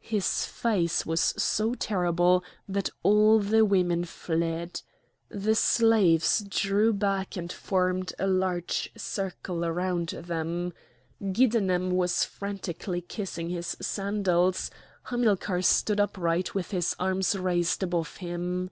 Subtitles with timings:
[0.00, 4.80] His face was so terrible that all the women fled.
[5.28, 10.72] The slaves drew back and formed a large circle around them;
[11.22, 14.70] Giddenem was frantically kissing his sandals;
[15.10, 18.70] Hamilcar stood upright with his arms raised above him.